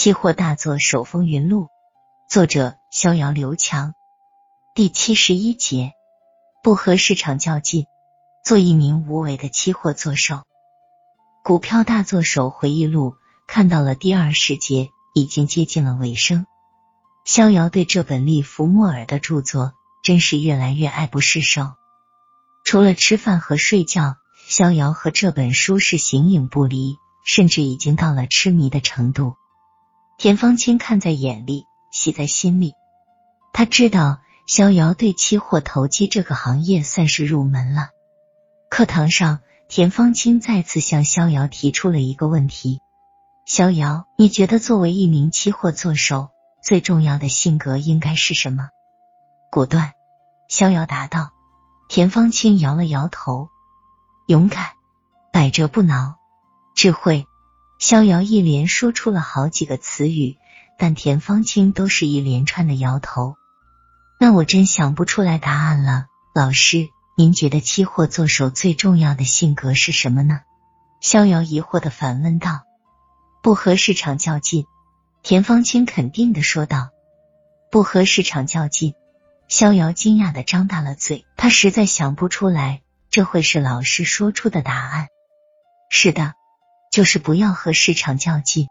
[0.00, 1.68] 期货大作手风云录，
[2.26, 3.92] 作者逍遥刘强，
[4.74, 5.92] 第七十一节，
[6.62, 7.84] 不和市场较劲，
[8.42, 10.44] 做一名无为的期货作手。
[11.44, 13.16] 股票大作手回忆录
[13.46, 16.46] 看到了第二十节，已经接近了尾声。
[17.26, 21.72] 逍遥对这本利弗莫尔的著作真是越来越爱不释手。
[22.64, 24.16] 除了吃饭和睡觉，
[24.48, 29.34] 逍遥和这本书是形影不离，甚至已经到了痴迷的程度。
[30.22, 32.74] 田方清看在眼里，喜在心里。
[33.54, 37.88] 他知道逍遥对期货投机这个行业算是入门了。
[38.68, 42.82] 课堂上，田方清再次向逍遥提出了一个问题：
[43.46, 46.28] 逍遥，你觉得作为一名期货作手，
[46.62, 48.68] 最重要的性格应该是什么？
[49.50, 49.94] 果断，
[50.48, 51.30] 逍遥答道。
[51.88, 53.48] 田方清摇了摇头，
[54.26, 54.66] 勇敢、
[55.32, 56.16] 百折不挠、
[56.76, 57.24] 智慧。
[57.80, 60.36] 逍遥一连说出了好几个词语，
[60.78, 63.36] 但田方清都是一连串的摇头。
[64.20, 66.04] 那我真想不出来答案了。
[66.34, 70.40] 老师，您觉得期货做手最重要的性格是什么呢？
[71.00, 72.64] 逍遥疑惑的反问道。
[73.42, 74.66] 不和市场较劲。
[75.22, 76.90] 田方清肯定的说道。
[77.70, 78.92] 不和市场较劲。
[79.48, 85.08] 逍遥惊讶的张大了嘴，他实在想不出来这会是老师说出的答案。
[85.88, 86.34] 是的，
[86.90, 88.68] 就是不要和市场较劲。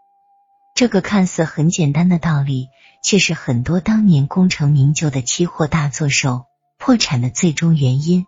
[0.76, 2.68] 这个看似很简单的道理，
[3.04, 6.46] 却是很多当年功成名就的期货大作手
[6.78, 8.26] 破产的最终原因。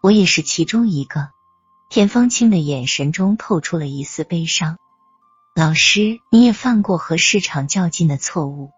[0.00, 1.30] 我也是其中一个。
[1.90, 4.78] 田方清的眼神中透出了一丝悲伤。
[5.54, 8.70] 老师，你也犯过和市场较劲的错误。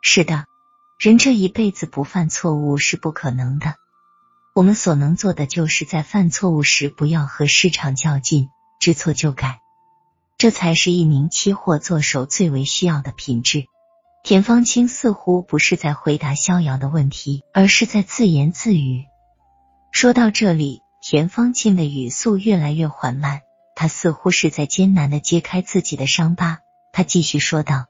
[0.00, 0.46] 是的。
[0.98, 3.76] 人这一辈子不犯错误是不可能的。
[4.54, 8.48] 我们所能做的，就是在犯错误时不要和市场较劲，
[8.80, 9.60] 知错就改，
[10.40, 13.66] 这才是一名期货作手最为需要的品质。
[14.24, 19.04] 田方清似乎不是在回答逍遥的问题，而是在自言自语。
[19.92, 23.42] 说到这里，田方清的语速越来越缓慢，
[23.76, 26.60] 他似乎是在艰难的揭开自己的伤疤。
[26.90, 27.84] 他继续说道：“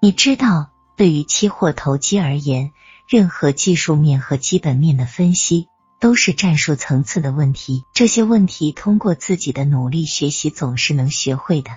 [0.00, 2.70] 你知道。”对于期货投机而言，
[3.06, 5.66] 任何技术面和基本面的分析
[6.00, 7.84] 都是战术层次的问题。
[7.94, 11.70] 这些问题通过自己的努力学习总是能学会的。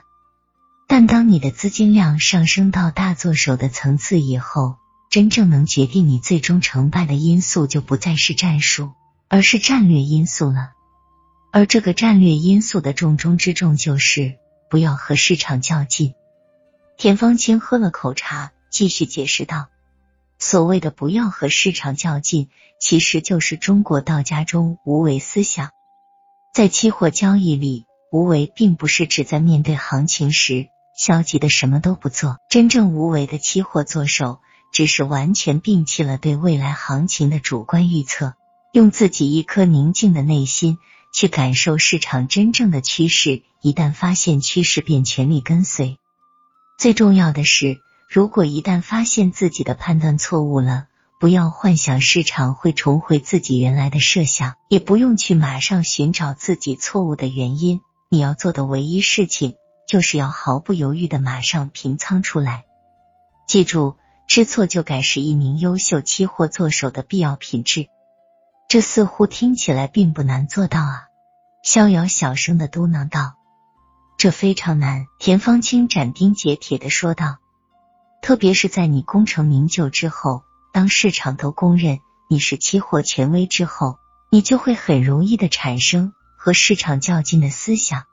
[0.88, 4.76] 但当你的资金量上升到大作手的层次以后，
[5.10, 8.92] 真正能决定你最终成败的因素就不再是战术，
[9.28, 10.72] 而是战略因素了。
[11.52, 14.36] 而这个战略因素的重中之重就是
[14.70, 16.14] 不要和市场较劲。
[16.98, 18.52] 田方清喝了口茶。
[18.72, 19.68] 继续解释道
[20.40, 22.48] ：“所谓的不要和市场较劲，
[22.80, 25.72] 其实就是中国道家中无为思想。
[26.54, 30.68] 在期货交易里，无为并不是指在面对行情时
[30.98, 32.38] 消极的什么都不做。
[32.50, 34.40] 真正无为的期货做手，
[34.72, 38.34] 只是完全摒弃了对未来行情的主观预测，
[38.72, 40.78] 用自己一颗宁静的内心
[41.14, 43.44] 去感受市场真正的趋势。
[43.62, 45.98] 一旦发现趋势，便全力跟随。
[46.78, 47.78] 最重要的是。”
[48.10, 50.88] 如果一旦发现自己的判断错误了，
[51.20, 57.82] 不要幻想市场会重回自己原来的设想，也不用去马上寻找自己错误的原因。
[58.10, 59.54] 你要做的唯一事情，
[59.88, 62.66] 就是要毫不犹豫的马上平仓出来。
[63.48, 63.96] 记住，
[64.28, 67.90] 知错就改是一名优秀期货做手的必要品质。
[68.68, 71.04] 这似乎听起来并不难做到啊！
[71.64, 73.36] 逍遥小声的嘟囔道
[74.18, 77.38] ：“这非常难。”田方清斩钉截铁的说道。
[78.30, 83.98] 特别是在你功成名就之后，当市场都公认你是期货权威之后，
[84.30, 88.04] 你就会很容易的产生和市场较劲的思想。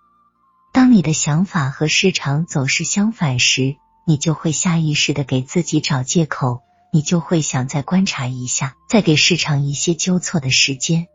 [0.73, 6.63] 当你的想法和市场走势相反时，你就会下意识的给自己找借口，
[6.95, 11.09] 你就会想再观察一下，再给市场一些纠错的时间。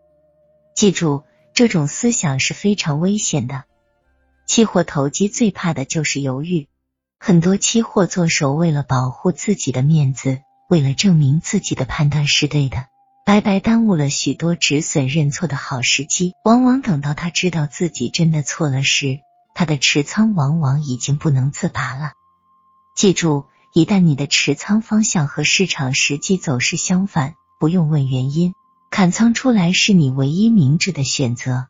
[0.75, 1.23] 记住，
[1.55, 3.63] 这种思想是非常危险的。
[4.45, 6.67] 期货投机最怕的就是犹豫。
[7.23, 12.87] 很多期货做手为了保护自己的面子，为了证明自己的判断是对的，
[13.27, 16.33] 白白耽误了许多止损认错的好时机。
[16.43, 19.19] 往往等到他知道自己真的错了时，
[19.53, 22.13] 他的持仓往往已经不能自拔了。
[22.95, 28.55] 记住，一旦你的持仓方向和市场实际走势相反，不用问原因，
[28.89, 31.67] 砍仓出来是你唯一明智的选择。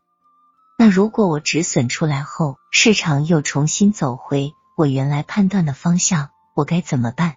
[0.78, 4.54] 那如果我止损出来后，市场又重新走回？
[4.74, 7.34] 我原来判断的方向，我该怎么办？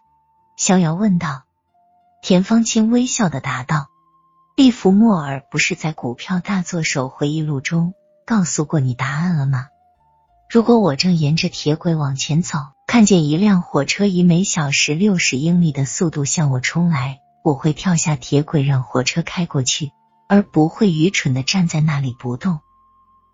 [0.55, 1.43] 逍遥问道。
[2.21, 3.87] 田方清微笑的答道
[4.55, 7.93] ：“利弗莫尔不是在《股票大作手回忆录》中
[8.25, 9.67] 告诉过你答案了吗？
[10.49, 19.91] 如果我正沿着铁轨往前走，看见一辆火车以每小时六十英里的速度向我冲来，我会跳下铁轨让火车开过去，
[20.29, 22.59] 而不会愚蠢的站在那里不动。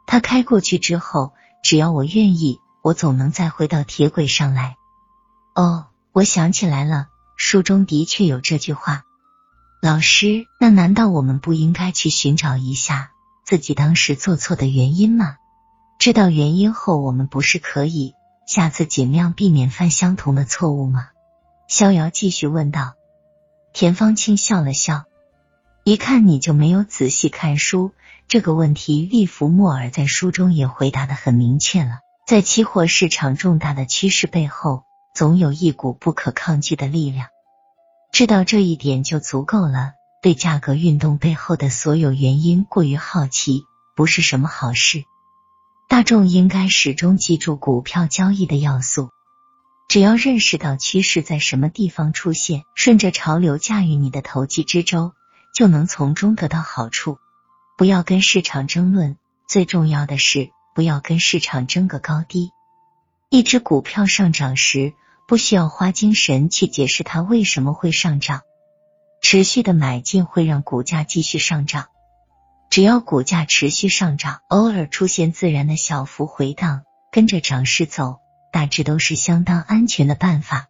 [0.08, 1.32] 他开过去之后，
[1.64, 4.76] 只要我愿意，我总能再回到铁轨上来。
[5.56, 7.08] 哦，我想起来了，
[7.38, 9.04] 书中的确有这句话。
[9.82, 13.12] 老师，那难道我们不应该去寻找一下
[13.44, 15.38] 自己当时做错的原因吗？
[16.00, 18.14] 知道原因后，我们不是可以
[18.48, 21.10] 下次尽量避免犯相同的错误吗？
[21.68, 22.94] 逍遥继续问道。
[23.74, 25.06] 田芳清笑了笑，
[25.84, 27.92] 一看你就没有仔细看书。
[28.28, 32.00] 这个问题，利弗莫尔在书中也回答的很明确了。
[32.32, 37.28] 在期货市场重大的趋势背后，总有一股不可抗拒的力量。
[38.14, 39.92] 知道这一点就足够了。
[40.22, 43.64] 对价格运动背后的所有原因过于好奇，
[43.98, 45.04] 不是什么好事。
[45.90, 49.10] 大众应该始终记住股票交易的要素。
[49.90, 55.12] 只要认识到趋势在什么地方出现，顺着潮流驾驭你的投机之舟，
[55.54, 57.18] 就能从中得到好处。
[57.78, 59.18] 不要跟市场争论，
[59.50, 60.50] 最重要的是
[60.82, 62.50] 不要跟市场争个高低。
[63.30, 64.94] 一只股票上涨时。
[65.28, 68.42] 不需要花精神去解释它为什么会上涨，
[69.22, 71.88] 持续的买进会让股价继续上涨。
[72.70, 76.82] 只要股价持续上涨，偶尔出现自然的小幅回荡，
[77.14, 78.18] 跟着涨势走，
[78.52, 80.68] 大致都是相当安全的办法。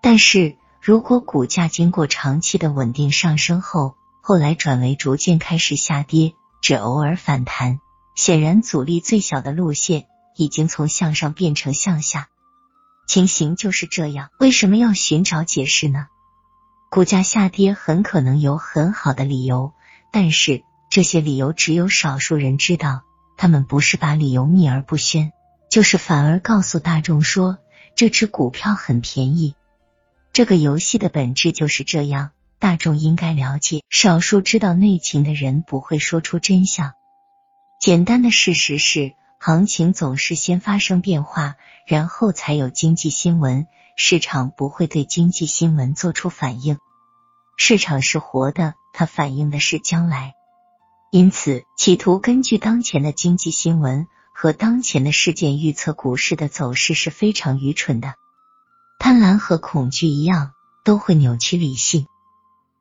[0.00, 7.80] 但是如果股价经过长期的稳定上升后，后来转为逐渐开始下跌，只偶尔反弹，
[8.14, 10.06] 显然阻力最小的路线
[10.36, 12.28] 已经从向上变成向下。
[13.06, 16.06] 情形就是这样，为什么要寻找解释呢？
[16.90, 19.72] 股价下跌很可能有很好的理由，
[20.12, 23.02] 但是这些理由只有少数人知道。
[23.36, 25.32] 他们不是把理由秘而不宣，
[25.68, 27.58] 就是反而告诉大众说
[27.96, 29.56] 这只股票很便宜。
[30.32, 32.30] 这个游戏的本质就是这样，
[32.60, 33.82] 大众应该了解。
[33.90, 36.92] 少数知道内情的人不会说出真相。
[37.82, 39.12] 简单的事实是。
[39.40, 43.66] 行情总是先发生变化，然后才有经济新闻。
[43.96, 46.78] 市场不会对经济新闻做出反应，
[47.56, 50.34] 市场是活的，它反映的是将来。
[51.10, 58.14] 因此，企图根据当前的经济新闻和当前的事件预测股市的走势是非常愚蠢的。
[59.00, 60.52] 贪婪和恐惧一样，
[60.84, 62.06] 都会扭曲理性。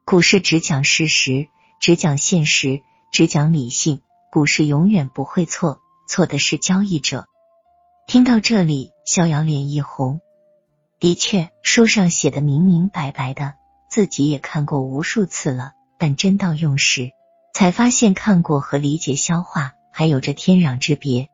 [0.05, 1.47] 股市只讲事实，
[1.79, 5.81] 只讲现实，只讲理性，股市永远不会错。
[6.07, 7.25] 错的是交易者。
[8.07, 10.21] 听到这里，逍遥脸一红。
[10.99, 13.55] 的确，书上写的明明白白的，
[13.89, 15.73] 自己也看过无数次了。
[15.97, 17.11] 但真到用时，
[17.53, 21.29] 才发现看过和理解消化还有着天壤之别，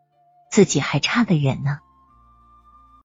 [0.51, 1.79] 自己还差得远呢。